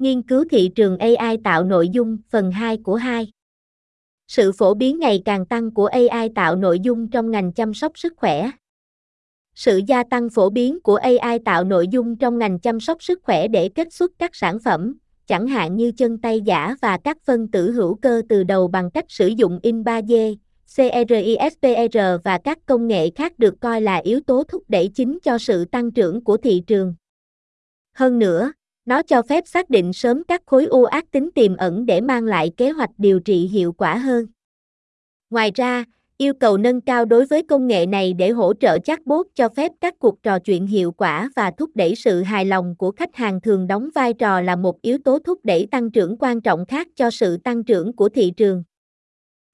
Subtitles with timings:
[0.00, 3.30] Nghiên cứu thị trường AI tạo nội dung, phần 2 của 2.
[4.28, 7.98] Sự phổ biến ngày càng tăng của AI tạo nội dung trong ngành chăm sóc
[7.98, 8.50] sức khỏe.
[9.54, 13.20] Sự gia tăng phổ biến của AI tạo nội dung trong ngành chăm sóc sức
[13.22, 17.16] khỏe để kết xuất các sản phẩm, chẳng hạn như chân tay giả và các
[17.24, 20.36] phân tử hữu cơ từ đầu bằng cách sử dụng in 3D,
[20.66, 25.38] CRISPR và các công nghệ khác được coi là yếu tố thúc đẩy chính cho
[25.38, 26.94] sự tăng trưởng của thị trường.
[27.94, 28.52] Hơn nữa,
[28.90, 32.24] nó cho phép xác định sớm các khối u ác tính tiềm ẩn để mang
[32.24, 34.26] lại kế hoạch điều trị hiệu quả hơn.
[35.30, 35.84] Ngoài ra,
[36.18, 39.72] yêu cầu nâng cao đối với công nghệ này để hỗ trợ chatbot cho phép
[39.80, 43.40] các cuộc trò chuyện hiệu quả và thúc đẩy sự hài lòng của khách hàng
[43.40, 46.88] thường đóng vai trò là một yếu tố thúc đẩy tăng trưởng quan trọng khác
[46.96, 48.64] cho sự tăng trưởng của thị trường.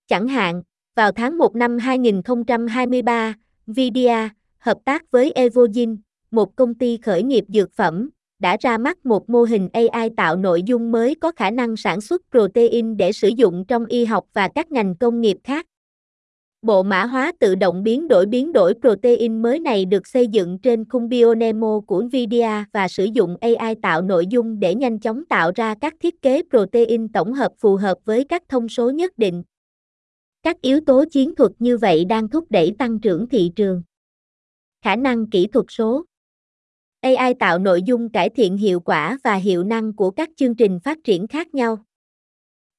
[0.06, 0.62] Chẳng hạn,
[0.94, 3.34] vào tháng 1 năm 2023,
[3.66, 5.94] Nvidia, hợp tác với Evogene,
[6.30, 10.36] một công ty khởi nghiệp dược phẩm, đã ra mắt một mô hình AI tạo
[10.36, 14.24] nội dung mới có khả năng sản xuất protein để sử dụng trong y học
[14.32, 15.66] và các ngành công nghiệp khác.
[16.62, 20.58] Bộ mã hóa tự động biến đổi biến đổi protein mới này được xây dựng
[20.58, 25.24] trên khung BioNemo của Nvidia và sử dụng AI tạo nội dung để nhanh chóng
[25.24, 29.18] tạo ra các thiết kế protein tổng hợp phù hợp với các thông số nhất
[29.18, 29.42] định.
[30.42, 33.82] Các yếu tố chiến thuật như vậy đang thúc đẩy tăng trưởng thị trường.
[34.84, 36.04] Khả năng kỹ thuật số
[37.06, 40.80] AI tạo nội dung cải thiện hiệu quả và hiệu năng của các chương trình
[40.84, 41.78] phát triển khác nhau.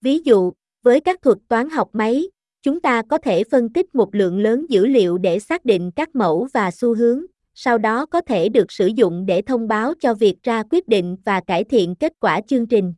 [0.02, 0.54] Ví dụ,
[0.84, 2.30] với các thuật toán học máy,
[2.64, 6.16] chúng ta có thể phân tích một lượng lớn dữ liệu để xác định các
[6.16, 10.14] mẫu và xu hướng, sau đó có thể được sử dụng để thông báo cho
[10.14, 12.94] việc ra quyết định và cải thiện kết quả chương trình.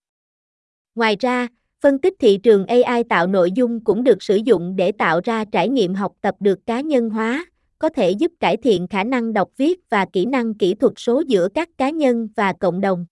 [0.95, 1.47] Ngoài ra,
[1.81, 5.45] phân tích thị trường AI tạo nội dung cũng được sử dụng để tạo ra
[5.45, 7.45] trải nghiệm học tập được cá nhân hóa,
[7.79, 11.23] có thể giúp cải thiện khả năng đọc viết và kỹ năng kỹ thuật số
[11.27, 13.05] giữa các cá nhân và cộng đồng.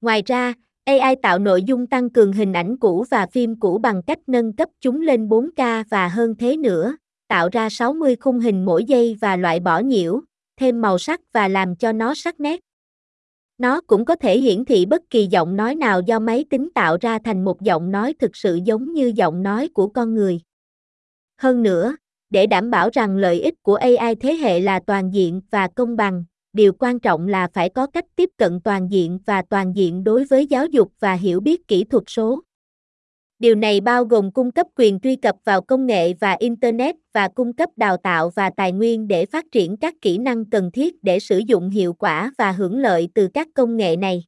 [0.00, 4.02] Ngoài ra, AI tạo nội dung tăng cường hình ảnh cũ và phim cũ bằng
[4.02, 6.96] cách nâng cấp chúng lên 4K và hơn thế nữa,
[7.28, 10.20] tạo ra 60 khung hình mỗi giây và loại bỏ nhiễu,
[10.56, 12.60] thêm màu sắc và làm cho nó sắc nét.
[13.58, 16.96] Nó cũng có thể hiển thị bất kỳ giọng nói nào do máy tính tạo
[17.00, 20.40] ra thành một giọng nói thực sự giống như giọng nói của con người.
[21.36, 21.96] Hơn nữa,
[22.30, 25.96] để đảm bảo rằng lợi ích của AI thế hệ là toàn diện và công
[25.96, 30.04] bằng, điều quan trọng là phải có cách tiếp cận toàn diện và toàn diện
[30.04, 32.42] đối với giáo dục và hiểu biết kỹ thuật số.
[33.38, 37.28] Điều này bao gồm cung cấp quyền truy cập vào công nghệ và internet và
[37.28, 40.94] cung cấp đào tạo và tài nguyên để phát triển các kỹ năng cần thiết
[41.02, 44.24] để sử dụng hiệu quả và hưởng lợi từ các công nghệ này.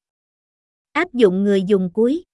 [0.92, 2.24] Áp dụng người dùng cuối.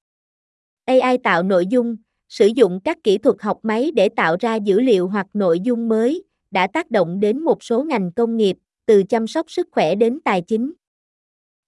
[0.85, 1.97] AI tạo nội dung,
[2.29, 5.89] sử dụng các kỹ thuật học máy để tạo ra dữ liệu hoặc nội dung
[5.89, 9.95] mới, đã tác động đến một số ngành công nghiệp, từ chăm sóc sức khỏe
[9.95, 10.73] đến tài chính.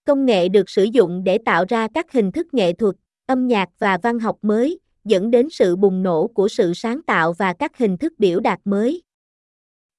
[0.05, 2.95] Công nghệ được sử dụng để tạo ra các hình thức nghệ thuật,
[3.27, 7.33] âm nhạc và văn học mới, dẫn đến sự bùng nổ của sự sáng tạo
[7.33, 9.03] và các hình thức biểu đạt mới.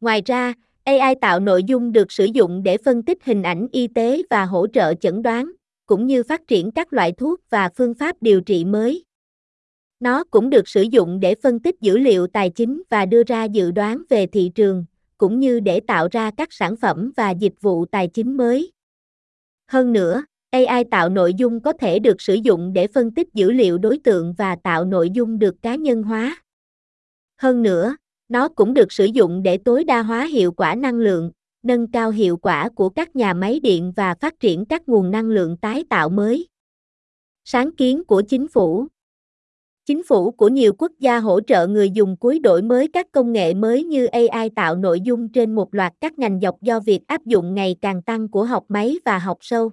[0.02, 0.54] Ngoài ra,
[0.84, 4.46] AI tạo nội dung được sử dụng để phân tích hình ảnh y tế và
[4.46, 5.52] hỗ trợ chẩn đoán,
[5.86, 9.04] cũng như phát triển các loại thuốc và phương pháp điều trị mới.
[10.00, 13.44] Nó cũng được sử dụng để phân tích dữ liệu tài chính và đưa ra
[13.44, 14.86] dự đoán về thị trường,
[15.18, 18.72] cũng như để tạo ra các sản phẩm và dịch vụ tài chính mới.
[19.68, 23.52] Hơn nữa, AI tạo nội dung có thể được sử dụng để phân tích dữ
[23.52, 26.44] liệu đối tượng và tạo nội dung được cá nhân hóa.
[27.42, 27.96] Hơn nữa,
[28.30, 31.32] nó cũng được sử dụng để tối đa hóa hiệu quả năng lượng,
[31.64, 35.30] nâng cao hiệu quả của các nhà máy điện và phát triển các nguồn năng
[35.30, 36.48] lượng tái tạo mới.
[37.46, 38.88] Sáng kiến của chính phủ
[39.88, 43.34] Chính phủ của nhiều quốc gia hỗ trợ người dùng cuối đổi mới các công
[43.34, 47.08] nghệ mới như AI tạo nội dung trên một loạt các ngành dọc do việc
[47.08, 49.72] áp dụng ngày càng tăng của học máy và học sâu.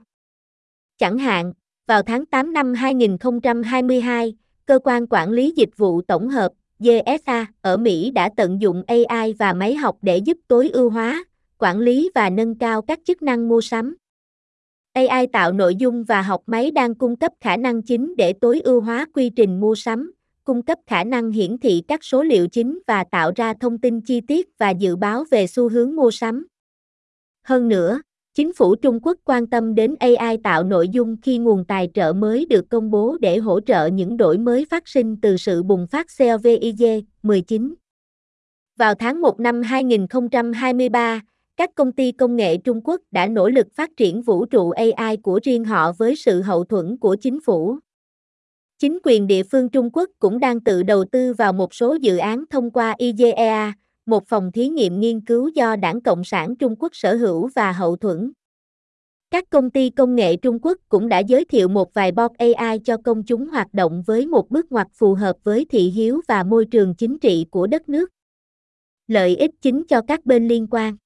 [0.98, 1.52] Chẳng hạn,
[1.86, 4.34] vào tháng 8 năm 2022,
[4.66, 9.32] Cơ quan Quản lý Dịch vụ Tổng hợp GSA ở Mỹ đã tận dụng AI
[9.38, 11.25] và máy học để giúp tối ưu hóa,
[11.58, 13.96] quản lý và nâng cao các chức năng mua sắm.
[14.94, 18.61] AI tạo nội dung và học máy đang cung cấp khả năng chính để tối
[18.61, 20.12] ưu hóa quy trình mua sắm,
[20.44, 24.00] cung cấp khả năng hiển thị các số liệu chính và tạo ra thông tin
[24.00, 26.46] chi tiết và dự báo về xu hướng mua sắm.
[27.43, 28.00] Hơn nữa,
[28.35, 32.12] chính phủ Trung Quốc quan tâm đến AI tạo nội dung khi nguồn tài trợ
[32.12, 35.87] mới được công bố để hỗ trợ những đổi mới phát sinh từ sự bùng
[35.87, 37.75] phát COVID-19.
[38.76, 41.20] Vào tháng 1 năm 2023,
[41.56, 45.17] các công ty công nghệ Trung Quốc đã nỗ lực phát triển vũ trụ AI
[45.17, 47.79] của riêng họ với sự hậu thuẫn của chính phủ.
[48.79, 52.17] Chính quyền địa phương Trung Quốc cũng đang tự đầu tư vào một số dự
[52.17, 53.73] án thông qua IGEA,
[54.06, 57.73] một phòng thí nghiệm nghiên cứu do Đảng Cộng sản Trung Quốc sở hữu và
[57.73, 58.33] hậu thuẫn.
[59.31, 62.79] Các công ty công nghệ Trung Quốc cũng đã giới thiệu một vài bot AI
[62.79, 66.43] cho công chúng hoạt động với một bước ngoặt phù hợp với thị hiếu và
[66.43, 68.11] môi trường chính trị của đất nước.
[69.06, 70.97] Lợi ích chính cho các bên liên quan.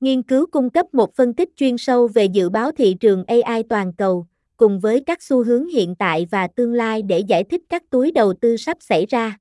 [0.00, 3.62] Nghiên cứu cung cấp một phân tích chuyên sâu về dự báo thị trường AI
[3.62, 7.62] toàn cầu, cùng với các xu hướng hiện tại và tương lai để giải thích
[7.68, 9.38] các túi đầu tư sắp xảy ra.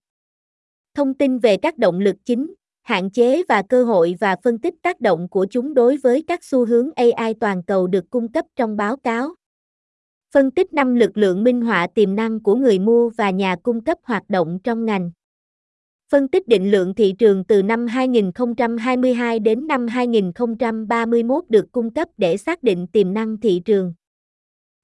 [0.96, 4.74] Thông tin về các động lực chính, hạn chế và cơ hội và phân tích
[4.82, 8.46] tác động của chúng đối với các xu hướng AI toàn cầu được cung cấp
[8.56, 9.36] trong báo cáo.
[10.34, 13.84] Phân tích năm lực lượng minh họa tiềm năng của người mua và nhà cung
[13.84, 15.12] cấp hoạt động trong ngành.
[16.12, 22.08] Phân tích định lượng thị trường từ năm 2022 đến năm 2031 được cung cấp
[22.18, 23.94] để xác định tiềm năng thị trường.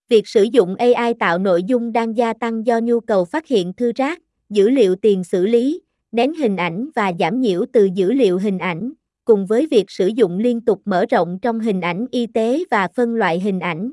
[0.09, 3.73] Việc sử dụng AI tạo nội dung đang gia tăng do nhu cầu phát hiện
[3.73, 5.81] thư rác, dữ liệu tiền xử lý,
[6.11, 8.93] nén hình ảnh và giảm nhiễu từ dữ liệu hình ảnh,
[9.25, 12.87] cùng với việc sử dụng liên tục mở rộng trong hình ảnh y tế và
[12.95, 13.91] phân loại hình ảnh.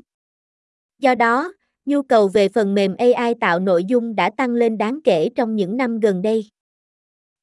[0.99, 1.53] Do đó,
[1.87, 5.57] nhu cầu về phần mềm AI tạo nội dung đã tăng lên đáng kể trong
[5.57, 6.47] những năm gần đây.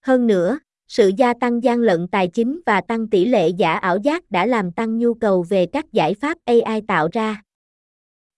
[0.08, 3.98] Hơn nữa, sự gia tăng gian lận tài chính và tăng tỷ lệ giả ảo
[4.04, 7.42] giác đã làm tăng nhu cầu về các giải pháp AI tạo ra.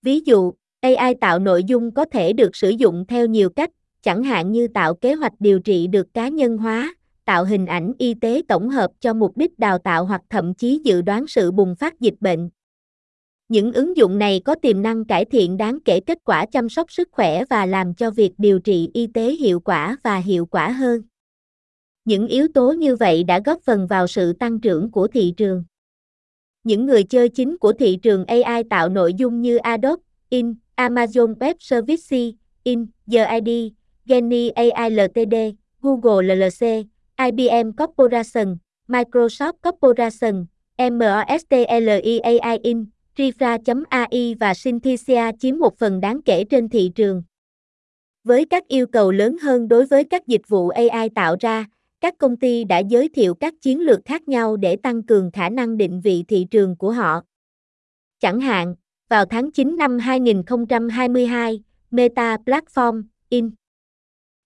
[0.01, 3.69] Ví dụ, AI tạo nội dung có thể được sử dụng theo nhiều cách,
[4.01, 6.95] chẳng hạn như tạo kế hoạch điều trị được cá nhân hóa,
[7.25, 10.81] tạo hình ảnh y tế tổng hợp cho mục đích đào tạo hoặc thậm chí
[10.83, 12.49] dự đoán sự bùng phát dịch bệnh.
[13.49, 16.91] Những ứng dụng này có tiềm năng cải thiện đáng kể kết quả chăm sóc
[16.91, 20.69] sức khỏe và làm cho việc điều trị y tế hiệu quả và hiệu quả
[20.69, 21.01] hơn.
[22.09, 25.63] Những yếu tố như vậy đã góp phần vào sự tăng trưởng của thị trường.
[26.63, 31.35] Những người chơi chính của thị trường AI tạo nội dung như Adobe, In, Amazon
[31.35, 32.33] Web Services,
[32.63, 33.49] In, GID,
[34.05, 35.35] Genie AI Ltd,
[35.81, 36.85] Google LLC,
[37.17, 38.57] IBM Corporation,
[38.87, 40.45] Microsoft Corporation,
[40.77, 42.85] MOSTLI AI In,
[43.17, 47.23] Rifra.ai và Synthesia chiếm một phần đáng kể trên thị trường.
[48.23, 51.65] Với các yêu cầu lớn hơn đối với các dịch vụ AI tạo ra,
[52.01, 55.49] các công ty đã giới thiệu các chiến lược khác nhau để tăng cường khả
[55.49, 57.21] năng định vị thị trường của họ.
[58.19, 58.75] Chẳng hạn,
[59.09, 63.51] vào tháng 9 năm 2022, Meta Platform, In,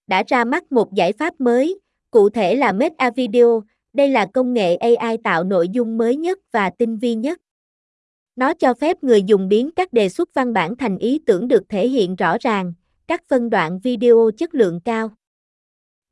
[0.08, 1.80] đã ra mắt một giải pháp mới,
[2.12, 3.64] cụ thể là Meta Video,
[3.94, 7.42] đây là công nghệ AI tạo nội dung mới nhất và tinh vi nhất.
[8.36, 11.70] Nó cho phép người dùng biến các đề xuất văn bản thành ý tưởng được
[11.70, 12.74] thể hiện rõ ràng,
[13.08, 15.12] các phân đoạn video chất lượng cao.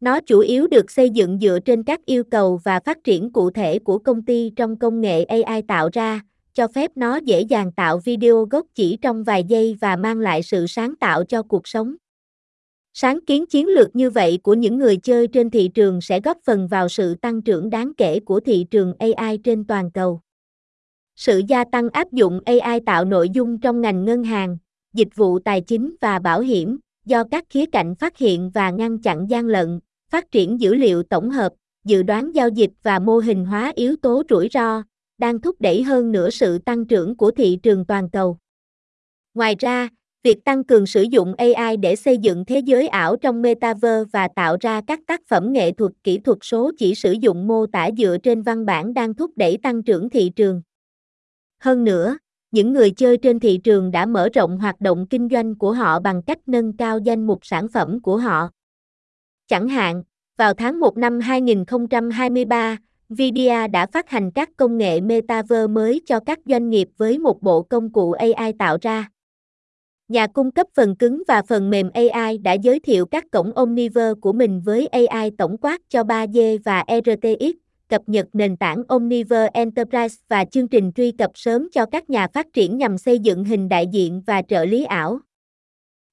[0.02, 3.52] Nó chủ yếu được xây dựng dựa trên các yêu cầu và phát triển cụ
[3.52, 6.22] thể của công ty trong công nghệ AI tạo ra,
[6.54, 10.44] cho phép nó dễ dàng tạo video gốc chỉ trong vài giây và mang lại
[10.44, 11.96] sự sáng tạo cho cuộc sống.
[12.94, 16.38] Sáng kiến chiến lược như vậy của những người chơi trên thị trường sẽ góp
[16.46, 20.22] phần vào sự tăng trưởng đáng kể của thị trường AI trên toàn cầu.
[21.16, 24.58] Sự gia tăng áp dụng AI tạo nội dung trong ngành ngân hàng,
[24.94, 28.98] dịch vụ tài chính và bảo hiểm, do các khía cạnh phát hiện và ngăn
[28.98, 29.80] chặn gian lận,
[30.12, 31.54] phát triển dữ liệu tổng hợp,
[31.86, 34.84] dự đoán giao dịch và mô hình hóa yếu tố rủi ro,
[35.18, 38.38] đang thúc đẩy hơn nữa sự tăng trưởng của thị trường toàn cầu.
[39.34, 39.90] Ngoài ra,
[40.24, 44.28] việc tăng cường sử dụng AI để xây dựng thế giới ảo trong metaverse và
[44.36, 47.90] tạo ra các tác phẩm nghệ thuật kỹ thuật số chỉ sử dụng mô tả
[47.98, 50.62] dựa trên văn bản đang thúc đẩy tăng trưởng thị trường.
[51.60, 52.18] Hơn nữa,
[52.52, 56.00] những người chơi trên thị trường đã mở rộng hoạt động kinh doanh của họ
[56.00, 58.50] bằng cách nâng cao danh mục sản phẩm của họ.
[59.52, 60.04] Chẳng hạn,
[60.38, 62.78] vào tháng 1 năm 2023,
[63.10, 67.42] Nvidia đã phát hành các công nghệ Metaverse mới cho các doanh nghiệp với một
[67.42, 69.10] bộ công cụ AI tạo ra.
[70.08, 74.20] Nhà cung cấp phần cứng và phần mềm AI đã giới thiệu các cổng Omniverse
[74.22, 77.56] của mình với AI tổng quát cho 3D và RTX,
[77.88, 82.28] cập nhật nền tảng Omniverse Enterprise và chương trình truy cập sớm cho các nhà
[82.34, 85.20] phát triển nhằm xây dựng hình đại diện và trợ lý ảo.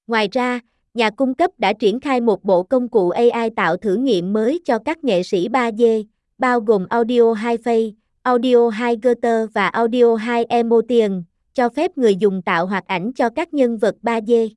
[0.07, 0.61] Ngoài ra,
[0.99, 4.61] nhà cung cấp đã triển khai một bộ công cụ AI tạo thử nghiệm mới
[4.65, 6.05] cho các nghệ sĩ 3D,
[6.39, 7.91] bao gồm Audio 2 Phase,
[8.23, 11.23] Audio 2 Gutter và Audio 2 Emotion,
[11.55, 14.49] cho phép người dùng tạo hoạt ảnh cho các nhân vật 3D.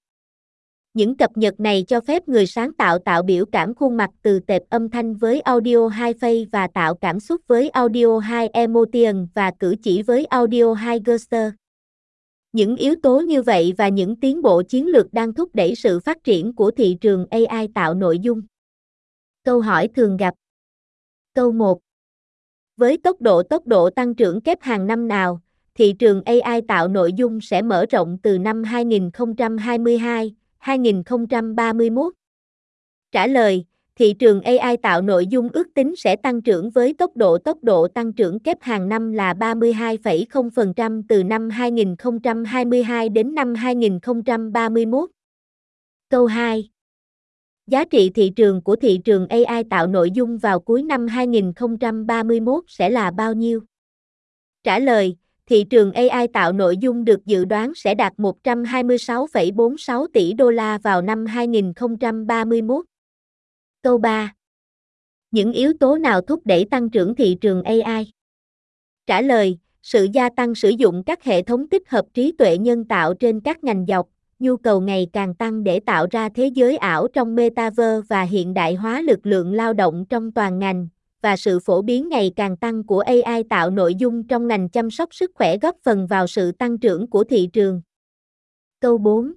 [0.93, 4.39] Những cập nhật này cho phép người sáng tạo tạo biểu cảm khuôn mặt từ
[4.39, 9.27] tệp âm thanh với Audio 2 Phase và tạo cảm xúc với Audio 2 Emotion
[9.33, 11.51] và cử chỉ với Audio 2 Gutter.
[12.51, 15.99] Những yếu tố như vậy và những tiến bộ chiến lược đang thúc đẩy sự
[15.99, 18.41] phát triển của thị trường AI tạo nội dung.
[19.43, 20.33] Câu hỏi thường gặp.
[21.33, 21.79] Câu 1.
[22.77, 25.41] Với tốc độ tốc độ tăng trưởng kép hàng năm nào,
[25.75, 32.13] thị trường AI tạo nội dung sẽ mở rộng từ năm 2022, 2031?
[33.11, 33.65] Trả lời,
[33.95, 37.57] thị trường AI tạo nội dung ước tính sẽ tăng trưởng với tốc độ tốc
[37.61, 45.09] độ tăng trưởng kép hàng năm là 32,0% từ năm 2022 đến năm 2031.
[46.09, 46.69] Câu 2.
[47.67, 52.63] Giá trị thị trường của thị trường AI tạo nội dung vào cuối năm 2031
[52.67, 53.59] sẽ là bao nhiêu?
[54.63, 60.33] Trả lời, thị trường AI tạo nội dung được dự đoán sẽ đạt 126,46 tỷ
[60.33, 62.85] đô la vào năm 2031.
[63.83, 64.33] Câu 3.
[65.31, 68.11] Những yếu tố nào thúc đẩy tăng trưởng thị trường AI?
[69.07, 72.85] Trả lời, sự gia tăng sử dụng các hệ thống tích hợp trí tuệ nhân
[72.85, 74.07] tạo trên các ngành dọc,
[74.39, 78.53] nhu cầu ngày càng tăng để tạo ra thế giới ảo trong metaverse và hiện
[78.53, 80.87] đại hóa lực lượng lao động trong toàn ngành,
[81.21, 84.91] và sự phổ biến ngày càng tăng của AI tạo nội dung trong ngành chăm
[84.91, 87.81] sóc sức khỏe góp phần vào sự tăng trưởng của thị trường.
[88.79, 89.33] Câu 4.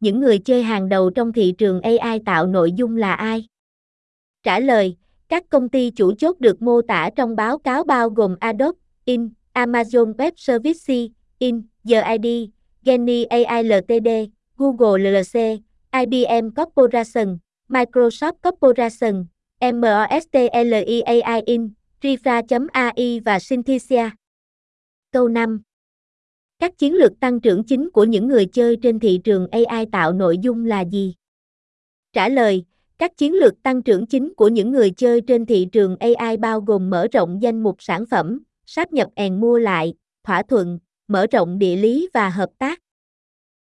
[0.00, 3.46] Những người chơi hàng đầu trong thị trường AI tạo nội dung là ai?
[4.42, 4.96] Trả lời,
[5.28, 9.30] các công ty chủ chốt được mô tả trong báo cáo bao gồm Adobe, In,
[9.52, 12.50] Amazon Web Services, In, GID,
[12.84, 14.08] Genie AI Ltd,
[14.56, 15.60] Google LLC,
[15.92, 17.38] IBM Corporation,
[17.68, 19.26] Microsoft Corporation,
[19.60, 21.70] MOSTLIAI In,
[22.02, 24.10] Riva.ai và Synthesia.
[25.12, 25.62] Câu 5.
[26.60, 30.12] Các chiến lược tăng trưởng chính của những người chơi trên thị trường AI tạo
[30.12, 31.14] nội dung là gì?
[32.12, 32.64] Trả lời,
[32.98, 36.60] các chiến lược tăng trưởng chính của những người chơi trên thị trường AI bao
[36.60, 41.26] gồm mở rộng danh mục sản phẩm, sáp nhập èn mua lại, thỏa thuận, mở
[41.30, 42.80] rộng địa lý và hợp tác.